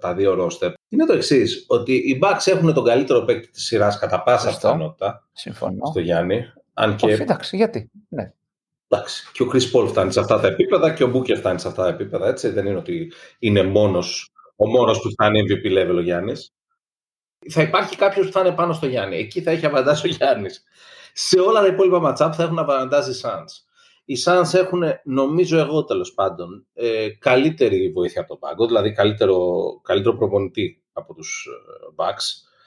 [0.00, 3.98] τα δύο ρόστερ είναι το εξής: Ότι οι Bucks έχουν τον καλύτερο παίκτη της σειράς
[3.98, 5.28] κατά πάσα πιθανότητα.
[5.32, 5.86] Συμφωνώ.
[5.86, 6.52] Στο Γιάννη.
[6.74, 7.06] Αν και...
[7.06, 8.32] Όχι, εντάξει, γιατί; Ναι.
[8.88, 11.68] Εντάξει, και ο Chris Paul φτάνει σε αυτά τα επίπεδα και ο Booker φτάνει σε
[11.68, 12.28] αυτά τα επίπεδα.
[12.28, 12.48] Έτσι.
[12.48, 16.52] Δεν είναι ότι είναι μόνος, ο μόνος που φτάνει MVP level ο Γιάννης.
[17.50, 19.16] Θα υπάρχει κάποιος που θα είναι πάνω στο Γιάννη.
[19.16, 20.62] Εκεί θα έχει αβαντάζει ο Γιάννης.
[21.12, 23.67] Σε όλα τα υπόλοιπα ματσάπ θα έχουν αβαντάζει οι Suns.
[24.10, 29.38] Οι Suns έχουν, νομίζω εγώ τέλος πάντων, ε, καλύτερη βοήθεια από τον πάγκο, δηλαδή καλύτερο,
[29.82, 32.24] καλύτερο προπονητή από τους ε, Bucks.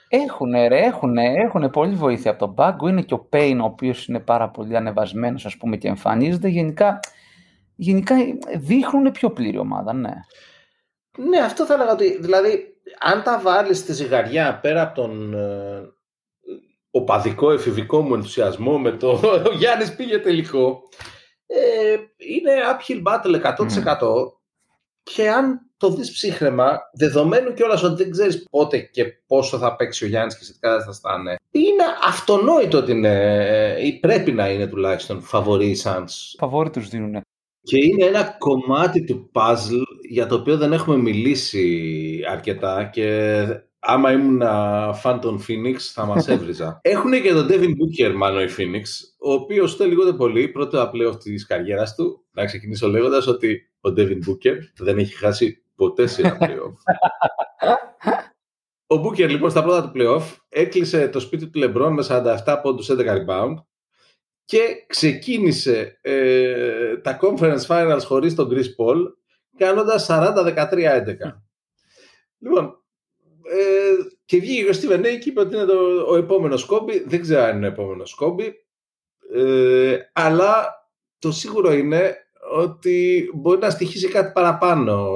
[0.07, 2.87] Έχουν, ρε, έχουν, έχουν πολύ βοήθεια από τον πάγκο.
[2.87, 6.47] Είναι και ο Payne, ο οποίος είναι πάρα πολύ ανεβασμένος, ας πούμε, και εμφανίζεται.
[6.47, 6.99] Γενικά,
[7.75, 8.15] γενικά
[8.57, 10.13] δείχνουν πιο πλήρη ομάδα, ναι.
[11.17, 15.93] Ναι, αυτό θα έλεγα ότι, δηλαδή, αν τα βάλεις στη ζυγαριά πέρα από τον ε,
[16.91, 19.09] οπαδικό, εφηβικό μου ενθουσιασμό με το
[19.51, 20.81] ο Γιάννης πήγε τελικό,
[21.53, 24.31] ε, είναι uphill battle 100%
[25.03, 30.05] και αν το δεις ψύχρεμα, δεδομένου κιόλας ότι δεν ξέρεις πότε και πόσο θα παίξει
[30.05, 34.49] ο Γιάννης και σε τι κατάσταση θα είναι, είναι αυτονόητο ότι είναι, ή πρέπει να
[34.49, 36.35] είναι τουλάχιστον φαβορή οι Suns.
[36.37, 37.21] Φαβορή τους δίνουν.
[37.63, 43.43] Και είναι ένα κομμάτι του puzzle για το οποίο δεν έχουμε μιλήσει αρκετά και
[43.83, 44.41] άμα ήμουν
[44.93, 46.79] φαν των Phoenix θα μας έβριζα.
[46.83, 48.83] Έχουν και τον Devin Booker μάλλον οι Phoenix,
[49.19, 52.25] ο οποίος ούτε λίγο πολύ πρώτο playoff της καριέρας του.
[52.31, 56.73] Να ξεκινήσω λέγοντας ότι ο Devin Booker δεν έχει χάσει ποτέ σειρά playoff.
[58.87, 62.05] Ο Booker λοιπόν στα πρώτα του playoff έκλεισε το σπίτι του LeBron με
[62.45, 63.53] 47 πόντους 11 rebound
[64.45, 68.97] και ξεκίνησε ε, τα conference finals χωρίς τον Chris Paul
[69.57, 71.03] κάνοντας 40-13-11.
[72.37, 72.80] λοιπόν,
[73.51, 73.93] ε,
[74.25, 77.03] και βγήκε ο Steven A και είπε ότι είναι το, ο επόμενος Kobe.
[77.05, 78.51] Δεν ξέρω αν είναι ο επόμενος Kobe.
[79.33, 80.65] Ε, αλλά
[81.19, 82.15] το σίγουρο είναι
[82.53, 85.09] ότι μπορεί να στοιχήσει κάτι παραπάνω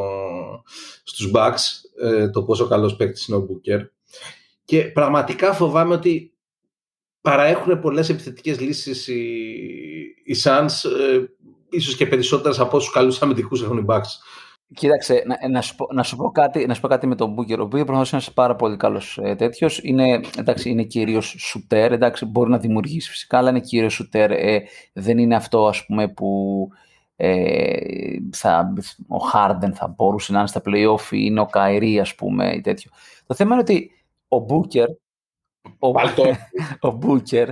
[1.04, 1.62] στους Bucks,
[2.02, 3.80] ε, το πόσο καλός παίκτης είναι ο Booker.
[4.66, 6.34] Και πραγματικά φοβάμαι ότι
[7.22, 9.24] παραέχουν πολλές επιθετικές λύσεις οι,
[10.26, 11.24] οι Suns, ε,
[11.70, 14.12] ίσως και περισσότερες από όσους καλούς αμυντικούς έχουν οι Bucks.
[14.74, 17.36] Κοίταξε, να, να, σου πω, να, σου πω κάτι, να σου πω κάτι με τον
[17.36, 17.60] Booker.
[17.60, 19.80] Ο Booker προφανώς είναι πάρα πολύ καλός ε, τέτοιος.
[19.84, 24.32] Είναι, εντάξει, είναι κυρίως σουτέρ, εντάξει, μπορεί να δημιουργήσει φυσικά, αλλά είναι κυρίως σουτέρ.
[24.32, 26.70] Ε, δεν είναι αυτό, ας πούμε, που
[27.16, 28.74] ε, θα,
[29.08, 32.62] ο Harden θα μπορούσε να είναι στα playoff ή είναι ο Καϊρή, ας πούμε, ή
[32.62, 32.92] τέτοιο.
[33.28, 33.92] Το θέμα είναι ότι
[34.28, 34.88] ο Booker
[35.80, 35.90] ο,
[36.90, 37.48] ο Booker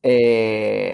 [0.00, 0.92] ε,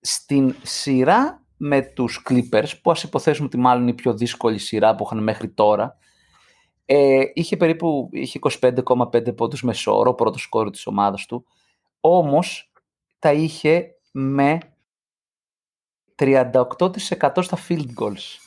[0.00, 4.94] στην σειρά με τους Clippers, που ας υποθέσουμε ότι μάλλον είναι η πιο δύσκολη σειρά
[4.94, 5.96] που είχαν μέχρι τώρα,
[6.84, 11.44] ε, είχε περίπου είχε 25,5 πόντους μεσόωρο, πρώτος σκόρο της ομάδας του,
[12.00, 12.72] όμως
[13.18, 14.58] τα είχε με
[16.14, 18.38] 38% στα field goals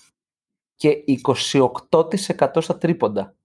[0.75, 3.35] και 28% στα τρίποντα.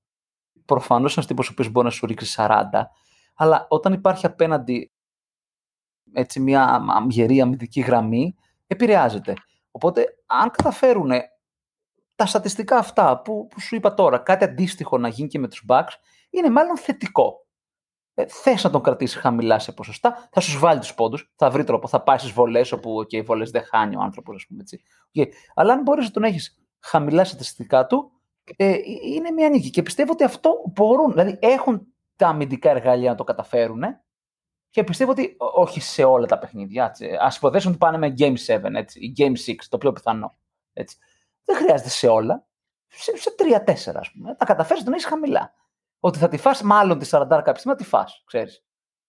[0.64, 2.90] Προφανώς ένας τύπος ο οποίος μπορεί να σου ρίξει 40,
[3.34, 4.92] αλλά όταν υπάρχει απέναντι
[6.12, 8.34] έτσι μια γερή αμυντική γραμμή,
[8.66, 9.34] επηρεάζεται.
[9.72, 11.10] Οπότε, αν καταφέρουν
[12.14, 15.64] τα στατιστικά αυτά που, που σου είπα τώρα, κάτι αντίστοιχο να γίνει και με τους
[15.68, 15.92] Bucks,
[16.30, 17.46] είναι μάλλον θετικό.
[18.14, 21.64] Ε, Θες να τον κρατήσει χαμηλά σε ποσοστά, θα σου βάλει τους πόντους, θα βρει
[21.64, 24.60] τρόπο, θα πάει στις βολές όπου okay, οι βολές δεν χάνει ο άνθρωπος, ας πούμε
[24.60, 24.82] έτσι.
[25.14, 25.26] Okay.
[25.54, 28.10] Αλλά αν μπορείς να τον έχεις χαμηλά στατιστικά του,
[28.56, 28.76] ε,
[29.14, 29.70] είναι μια νίκη.
[29.70, 33.82] Και πιστεύω ότι αυτό μπορούν, δηλαδή έχουν τα αμυντικά εργαλεία να το καταφέρουν.
[34.72, 36.84] Και πιστεύω ότι όχι σε όλα τα παιχνίδια.
[37.20, 40.38] Α υποθέσουμε ότι πάνε με Game 7 έτσι, ή Game 6, το πιο πιθανό.
[40.72, 40.96] Έτσι.
[41.44, 42.46] Δεν χρειάζεται σε όλα.
[42.86, 44.34] Σε, σε 3-4, ας πούμε.
[44.34, 45.54] Τα καταφέρεις τον έχεις χαμηλά.
[46.00, 48.64] Ότι θα τη φας μάλλον τη 40 κάποια στιγμή, τη φας, ξέρεις.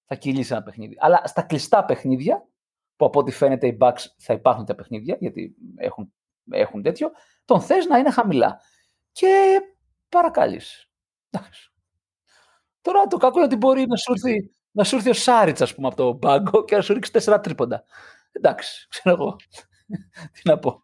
[0.06, 0.96] Θα κυλήσει ένα παιχνίδι.
[1.00, 2.48] Αλλά στα κλειστά παιχνίδια,
[2.96, 6.14] που από ό,τι φαίνεται οι Bucks θα υπάρχουν τα παιχνίδια, γιατί έχουν,
[6.52, 7.12] έχουν τέτοιο,
[7.46, 8.62] τον θες να είναι χαμηλά.
[9.12, 9.60] Και
[10.10, 10.90] παρακάλεις.
[12.82, 15.76] Τώρα το κακό είναι ότι μπορεί να σου έρθει, να σου έρθει ο Σάριτς, ας
[15.76, 17.84] πούμε, από το μπάγκο και να σου ρίξει τέσσερα τρίποντα.
[18.32, 19.36] Εντάξει, ξέρω εγώ.
[20.32, 20.84] Τι να πω.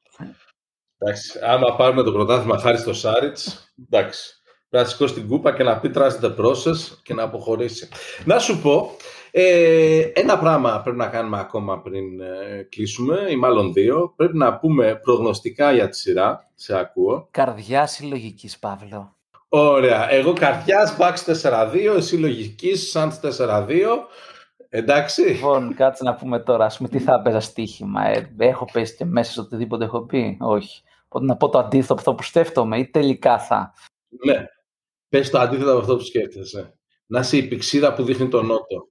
[0.97, 4.33] Εντάξει, άμα πάρουμε το πρωτάθλημα χάρη στο Σάριτς, εντάξει.
[4.69, 7.89] Πρέπει να σηκώσει την κούπα και να πει trust the process και να αποχωρήσει.
[8.25, 8.91] Να σου πω,
[9.31, 14.13] ε, ένα πράγμα πρέπει να κάνουμε ακόμα πριν ε, κλείσουμε, ή μάλλον δύο.
[14.15, 16.51] Πρέπει να πούμε προγνωστικά για τη σειρά.
[16.55, 17.27] Σε ακούω.
[17.31, 19.18] Καρδιά συλλογικής, Παύλο.
[19.49, 20.11] Ωραία.
[20.11, 23.67] Εγώ καρδιάς Bucks 4-2, εσύ λογικής Suns 4-2.
[24.69, 25.21] Εντάξει.
[25.21, 28.07] Λοιπόν, κάτσε να πούμε τώρα, ας πούμε, τι θα έπαιζα στοίχημα.
[28.07, 30.37] Ε, έχω πέσει και μέσα σε οτιδήποτε έχω πει.
[30.39, 30.81] Όχι.
[31.05, 33.73] Οπότε να πω το αντίθετο από αυτό που σκέφτομαι ή τελικά θα.
[34.25, 34.45] Ναι.
[35.09, 36.73] Πες το αντίθετο από αυτό που σκέφτεσαι.
[37.05, 38.89] Να είσαι η πηξίδα που δείχνει τον νότο.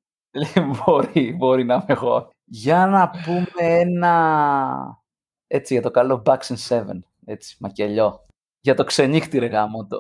[0.85, 2.31] μπορεί, μπορεί να είμαι εγώ.
[2.45, 5.03] Για να πούμε ένα...
[5.47, 6.83] Έτσι, για το καλό Bucks in 7.
[7.25, 8.28] Έτσι, μακελιό.
[8.61, 9.99] Για το ξενύχτη ρε γάμο το.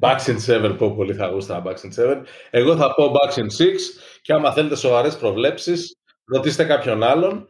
[0.00, 2.22] Bucks in 7, πω πολύ θα γούστα Bucks in 7.
[2.50, 3.46] Εγώ θα πω Bucks in 6
[4.22, 7.48] και άμα θέλετε σοβαρές προβλέψεις, ρωτήστε κάποιον άλλον.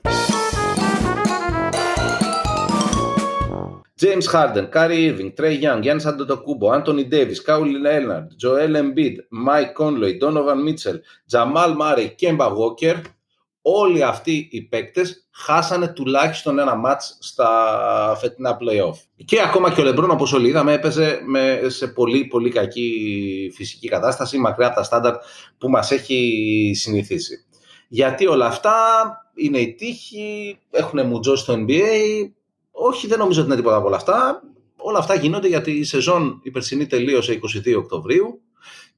[3.98, 9.72] James Harden, Kyrie Irving, Trey Young, Giannis Antetokounmpo, Anthony Davis, Kawhi Leonard, Joel Embiid, Mike
[9.72, 11.00] Conley, Donovan Mitchell,
[11.32, 12.96] Jamal Murray, Kemba Walker,
[13.68, 18.98] όλοι αυτοί οι παίκτες χάσανε τουλάχιστον ένα μάτς στα φετινά play-off.
[19.24, 22.90] Και ακόμα και ο Λεμπρόν, όπως όλοι είδαμε, έπαιζε με, σε πολύ πολύ κακή
[23.54, 25.14] φυσική κατάσταση, μακριά από τα στάνταρ
[25.58, 27.44] που μας έχει συνηθίσει.
[27.88, 28.74] Γιατί όλα αυτά
[29.34, 32.30] είναι η τύχη, έχουν μουτζώσει στο NBA,
[32.70, 34.42] όχι, δεν νομίζω ότι είναι τίποτα από όλα αυτά.
[34.76, 38.40] Όλα αυτά γίνονται γιατί η σεζόν η περσινή τελείωσε 22 Οκτωβρίου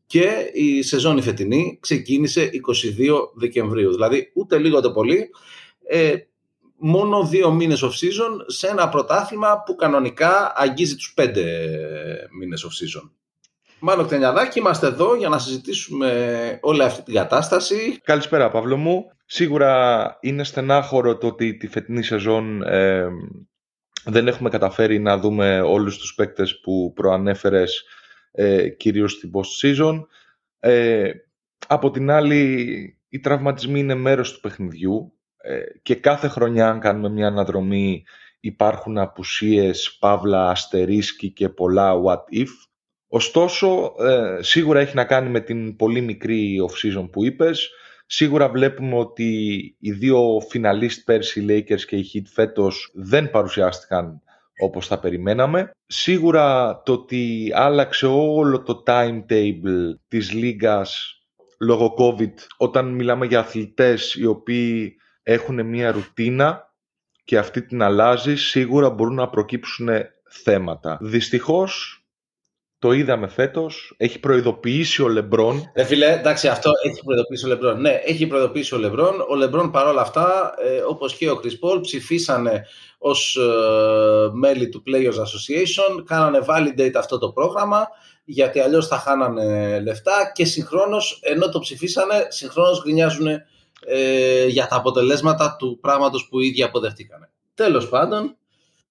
[0.08, 2.50] και η σεζόν η φετινή ξεκίνησε
[2.98, 3.92] 22 Δεκεμβρίου.
[3.92, 5.30] Δηλαδή ούτε λίγο το πολύ,
[5.88, 6.14] ε,
[6.76, 11.44] μόνο δύο μήνες off season σε ένα πρωτάθλημα που κανονικά αγγίζει τους πέντε
[12.38, 13.10] μήνες off season.
[13.80, 18.00] Μάλλον Κτενιαδάκη, είμαστε εδώ για να συζητήσουμε όλη αυτή την κατάσταση.
[18.02, 19.10] Καλησπέρα Παύλο μου.
[19.24, 23.08] Σίγουρα είναι στενάχωρο το ότι τη φετινή σεζόν ε,
[24.04, 27.84] δεν έχουμε καταφέρει να δούμε όλους τους παίκτες που προανέφερες
[28.40, 30.06] ε, κυρίως στην post-season.
[30.60, 31.10] Ε,
[31.66, 37.08] από την άλλη, οι τραυματισμοί είναι μέρος του παιχνιδιού ε, και κάθε χρονιά αν κάνουμε
[37.08, 38.04] μια αναδρομή
[38.40, 42.48] υπάρχουν απουσίες, παύλα, αστερίσκη και πολλά what if.
[43.08, 47.70] Ωστόσο, ε, σίγουρα έχει να κάνει με την πολύ μικρή off-season που είπες.
[48.06, 49.30] Σίγουρα βλέπουμε ότι
[49.78, 54.22] οι δύο φιναλίστ πέρσι, οι Lakers και οι Heat φέτος, δεν παρουσιάστηκαν
[54.58, 55.70] όπως θα περιμέναμε.
[55.86, 61.18] Σίγουρα το ότι άλλαξε όλο το timetable της λίγας
[61.60, 66.72] λόγω COVID, όταν μιλάμε για αθλητές οι οποίοι έχουν μια ρουτίνα
[67.24, 69.88] και αυτή την αλλάζει, σίγουρα μπορούν να προκύψουν
[70.28, 70.98] θέματα.
[71.00, 71.97] Δυστυχώς,
[72.78, 73.94] το είδαμε φέτος.
[73.96, 75.70] Έχει προειδοποιήσει ο Λεμπρόν.
[75.72, 77.80] Ε, φίλε, εντάξει, αυτό έχει προειδοποιήσει ο Λεμπρόν.
[77.80, 79.14] Ναι, έχει προειδοποιήσει ο Λεμπρόν.
[79.28, 82.66] Ο Λεμπρόν παρόλα αυτά, ε, όπως και ο Κρι Πολ, ψηφίσανε
[82.98, 87.88] ως ε, μέλη του Players Association, κάνανε validate αυτό το πρόγραμμα,
[88.24, 93.26] γιατί αλλιώς θα χάνανε λεφτά και συγχρόνως, ενώ το ψηφίσανε, συγχρόνως γκρινιάζουν
[93.86, 97.30] ε, για τα αποτελέσματα του πράγματος που οι ίδιοι αποδεχτήκανε.
[97.54, 98.36] Τέλος πάντων,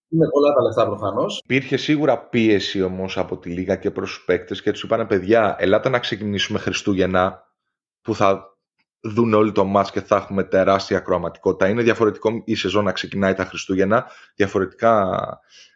[0.10, 1.42] είναι πολλά τα λεφτά προφανώς.
[1.44, 5.56] Υπήρχε σίγουρα πίεση όμως από τη Λίγα και προς τους παίκτες και τους είπανε παιδιά,
[5.60, 7.44] ελάτε να ξεκινήσουμε Χριστούγεννα
[8.02, 8.58] που θα
[9.02, 11.70] δουν όλοι το μάτς και θα έχουμε τεράστια κροαματικότητα.
[11.70, 15.20] Είναι διαφορετικό η σεζόν να ξεκινάει τα Χριστούγεννα, διαφορετικά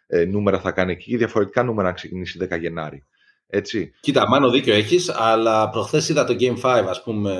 [0.06, 3.06] ε, νούμερα θα κάνει εκεί, διαφορετικά νούμερα να ξεκινήσει 10 Γενάρη.
[3.46, 3.92] Έτσι.
[4.00, 7.34] Κοίτα, μάλλον δίκιο έχεις, αλλά προχθές είδα το Game 5, ας πούμε,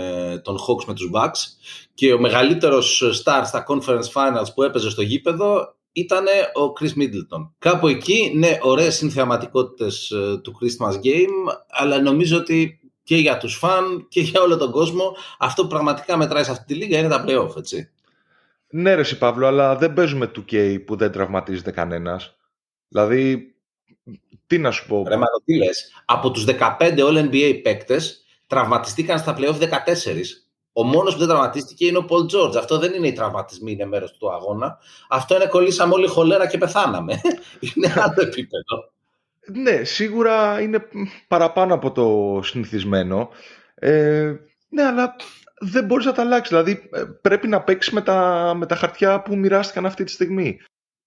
[0.44, 1.38] των Hawks με τους Bucks
[1.94, 6.24] και ο μεγαλύτερος star στα Conference Finals που έπαιζε στο γήπεδο ήταν
[6.54, 7.50] ο Chris Middleton.
[7.58, 13.56] Κάπου εκεί, ναι, ωραίες συνθεαματικότητες ε, του Christmas Game, αλλά νομίζω ότι και για τους
[13.56, 17.08] φαν και για όλο τον κόσμο αυτό που πραγματικά μετράει σε αυτή τη λίγα είναι
[17.08, 17.90] τα playoff, έτσι.
[18.68, 22.36] Ναι ρε Παύλο, αλλά δεν παίζουμε 2K που δεν τραυματίζεται κανένας.
[22.88, 23.54] Δηλαδή,
[24.46, 29.18] τι να σου πω; Ρε μα, τι λες; Από τους 15 All NBA παίκτες τραυματιστήκαν
[29.18, 29.66] στα playoff 14.
[30.72, 32.56] Ο μόνος που δεν τραυματίστηκε είναι ο Πολ Τζόρτζ.
[32.56, 34.78] Αυτό δεν είναι οι τραυματισμοί, είναι μέρος του αγώνα.
[35.08, 37.20] Αυτό είναι κολλήσαμε όλοι χολέρα και πεθάναμε.
[37.74, 38.90] είναι άλλο επίπεδο.
[39.46, 40.86] Ναι, σίγουρα είναι
[41.28, 43.28] παραπάνω από το συνηθισμένο.
[43.74, 44.32] Ε,
[44.68, 45.16] ναι, αλλά
[45.58, 46.48] δεν μπορείς να τα αλλάξεις.
[46.48, 50.60] Δηλαδή ε, πρέπει να παίξεις με τα, με τα χαρτιά που μοιράστηκαν αυτή τη στιγμή.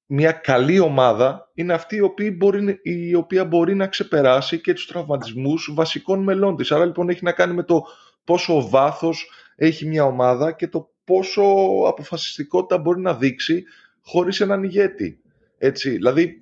[0.05, 4.87] Μια καλή ομάδα είναι αυτή η οποία μπορεί, η οποία μπορεί να ξεπεράσει και τους
[4.87, 6.71] τραυματισμούς βασικών μελών της.
[6.71, 7.83] Άρα λοιπόν έχει να κάνει με το
[8.25, 11.43] πόσο βάθος έχει μια ομάδα και το πόσο
[11.87, 13.63] αποφασιστικότητα μπορεί να δείξει
[14.01, 15.19] χωρίς έναν ηγέτη.
[15.57, 16.41] Έτσι, δηλαδή,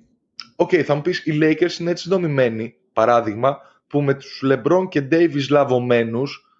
[0.56, 4.88] OK, okay, θα μου πεις, οι Lakers είναι έτσι δομημένοι, παράδειγμα, που με τους LeBron
[4.88, 6.50] και Davis λαβωμένους,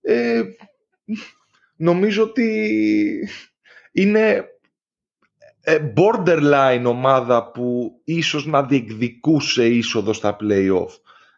[0.00, 0.42] ε,
[1.76, 3.28] νομίζω ότι
[3.92, 4.44] είναι
[5.60, 10.90] ε, borderline ομάδα που ίσως να διεκδικούσε είσοδο στα play-off.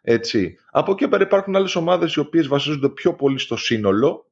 [0.07, 0.57] Έτσι.
[0.71, 4.31] Από εκεί πέρα υπάρχουν άλλες ομάδες οι οποίες βασίζονται πιο πολύ στο σύνολο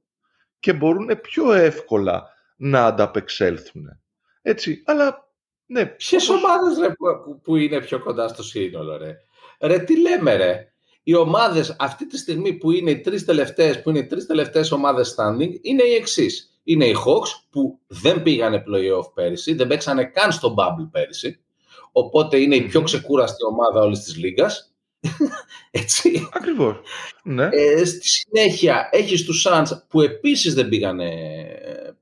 [0.60, 4.00] και μπορούν πιο εύκολα να ανταπεξέλθουν.
[4.42, 5.32] Έτσι, αλλά
[5.66, 5.86] ναι.
[5.86, 6.44] Ποιες όπως...
[6.44, 9.18] ομάδες που, που είναι πιο κοντά στο σύνολο, ρε;
[9.60, 10.72] Ρε, τι λέμε, ρε;
[11.04, 14.72] Οι ομάδες αυτή τη στιγμή που είναι οι τρεις τελευταίες, που είναι οι τρεις τελευταίες
[14.72, 16.60] ομάδες standing, είναι οι εξής.
[16.64, 21.44] Είναι οι Hawks που δεν πήγανε playoff πέρυσι, δεν παίξανε καν στο bubble πέρυσι.
[21.92, 24.73] Οπότε είναι η πιο ξεκούραστη ομάδα όλης της λίγας.
[25.72, 26.30] Έτσι.
[26.34, 26.76] Ακριβώς.
[27.24, 27.50] Ναι.
[27.52, 31.10] Ε, στη συνέχεια έχεις τους Suns που επίσης δεν πήγανε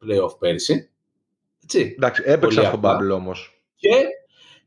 [0.05, 0.89] playoff πέρυσι.
[1.63, 1.93] Έτσι.
[1.97, 3.61] Εντάξει, έπαιξαν στον Bubble όμως.
[3.75, 4.05] Και,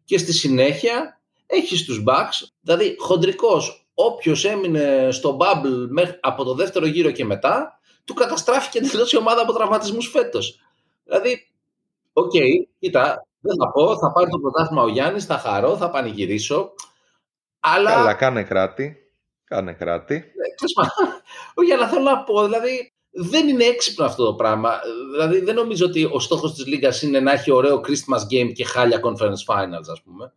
[0.05, 6.87] και στη συνέχεια έχεις τους Bucks, δηλαδή χοντρικώς, όποιος έμεινε στο Bubble από το δεύτερο
[6.87, 10.61] γύρο και μετά, του καταστράφηκε τελείως η ομάδα από τραυματισμούς φέτος.
[11.05, 11.47] Δηλαδή,
[12.13, 15.91] OK, okay, κοίτα, δεν θα πω, θα πάρει το πρωτάθλημα ο Γιάννης, θα χαρώ, θα
[15.91, 16.75] πανηγυρίσω.
[17.67, 17.91] Αλλά...
[17.91, 18.97] Καλά, κάνε κράτει.
[19.45, 20.15] Κάνε κράτει.
[20.15, 20.87] Ναι,
[21.55, 24.81] Όχι, αλλά θέλω να πω, δηλαδή δεν είναι έξυπνο αυτό το πράγμα.
[25.13, 28.65] Δηλαδή δεν νομίζω ότι ο στόχος της Λίγκας είναι να έχει ωραίο Christmas game και
[28.65, 30.33] χάλια conference finals, ας πούμε.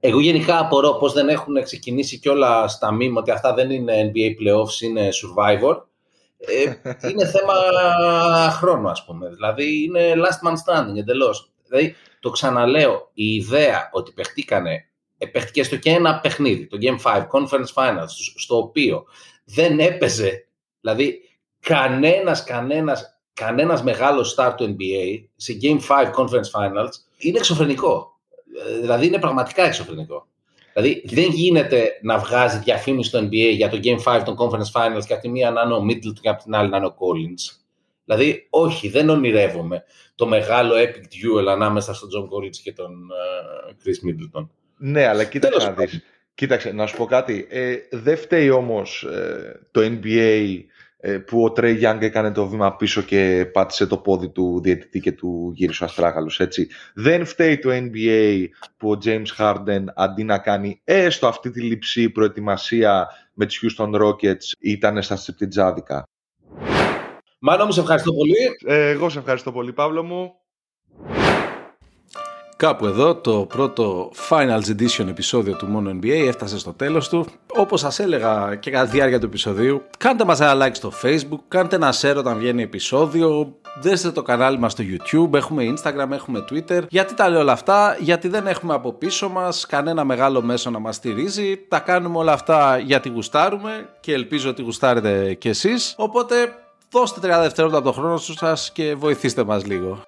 [0.00, 4.42] Εγώ γενικά απορώ πώς δεν έχουν ξεκινήσει κιόλα στα meme ότι αυτά δεν είναι NBA
[4.42, 5.82] playoffs, είναι survivor.
[6.38, 6.74] Ε,
[7.10, 7.54] είναι θέμα
[8.50, 9.28] χρόνου, ας πούμε.
[9.28, 11.50] Δηλαδή είναι last man standing εντελώς.
[11.68, 17.26] Δηλαδή, το ξαναλέω, η ιδέα ότι παιχτήκανε παίχτηκε στο και ένα παιχνίδι, το Game 5,
[17.30, 19.04] Conference Finals, στο οποίο
[19.44, 20.48] δεν έπαιζε,
[20.80, 21.20] δηλαδή
[21.60, 28.20] κανένας, κανένας, κανένας μεγάλος star του NBA σε Game 5 Conference Finals είναι εξωφρενικό.
[28.68, 30.26] Ε, δηλαδή είναι πραγματικά εξωφρενικό.
[30.72, 35.04] Δηλαδή δεν γίνεται να βγάζει διαφήμιση στο NBA για το Game 5 των Conference Finals
[35.06, 36.94] και από τη μία να είναι ο Middleton και από την άλλη να είναι ο
[36.98, 37.56] Collins.
[38.04, 43.70] Δηλαδή, όχι, δεν ονειρεύομαι το μεγάλο epic duel ανάμεσα στον John Collins και τον uh,
[43.70, 44.46] Chris Middleton.
[44.76, 46.02] Ναι, αλλά κοίταξε να δεις.
[46.34, 47.46] Κοίταξε, να σου πω κάτι.
[47.50, 50.60] Ε, δεν φταίει όμως ε, το NBA
[50.96, 55.00] ε, που ο Τρέι Γιάνγκ έκανε το βήμα πίσω και πάτησε το πόδι του διαιτητή
[55.00, 56.68] και του γύρισε ο αστράγαλος, έτσι.
[56.94, 58.44] Δεν φταίει το NBA
[58.76, 64.02] που ο James Harden αντί να κάνει έστω αυτή τη λειψή προετοιμασία με τις Houston
[64.02, 66.04] Rockets ήταν στα στριπτιτζάδικα.
[67.38, 68.56] Μάνο μου, σε ευχαριστώ πολύ.
[68.66, 70.34] Ε, εγώ σε ευχαριστώ πολύ, Παύλο μου.
[72.58, 77.26] Κάπου εδώ το πρώτο Finals Edition επεισόδιο του Mono NBA έφτασε στο τέλος του.
[77.56, 81.38] Όπως σας έλεγα και κατά τη διάρκεια του επεισοδίου, κάντε μας ένα like στο Facebook,
[81.48, 86.44] κάντε ένα share όταν βγαίνει επεισόδιο, δέστε το κανάλι μας στο YouTube, έχουμε Instagram, έχουμε
[86.50, 86.82] Twitter.
[86.88, 90.78] Γιατί τα λέω όλα αυτά, γιατί δεν έχουμε από πίσω μας κανένα μεγάλο μέσο να
[90.78, 91.56] μας στηρίζει.
[91.68, 95.94] Τα κάνουμε όλα αυτά γιατί γουστάρουμε και ελπίζω ότι γουστάρετε κι εσείς.
[95.96, 96.34] Οπότε
[96.90, 100.02] δώστε 30 δευτερόλεπτα από το χρόνο σας και βοηθήστε μας λίγο.